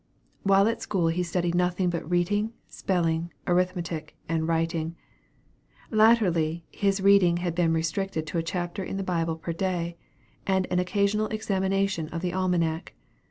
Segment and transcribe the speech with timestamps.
[0.41, 4.95] While at school he studied nothing but reading, spelling, arithmetic, and writing.
[5.91, 9.97] Latterly, his reading had been restricted to a chapter in the Bible per day,
[10.47, 12.95] and an occasional examination of the almanac.